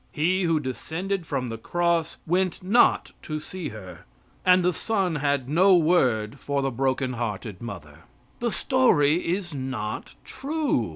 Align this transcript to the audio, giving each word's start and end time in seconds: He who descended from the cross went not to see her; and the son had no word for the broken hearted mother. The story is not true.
He 0.11 0.45
who 0.45 0.59
descended 0.59 1.27
from 1.27 1.49
the 1.49 1.59
cross 1.59 2.17
went 2.25 2.63
not 2.63 3.11
to 3.21 3.39
see 3.39 3.69
her; 3.69 4.05
and 4.43 4.65
the 4.65 4.73
son 4.73 5.17
had 5.17 5.47
no 5.47 5.77
word 5.77 6.39
for 6.39 6.63
the 6.63 6.71
broken 6.71 7.13
hearted 7.13 7.61
mother. 7.61 7.99
The 8.39 8.51
story 8.51 9.17
is 9.35 9.53
not 9.53 10.15
true. 10.25 10.89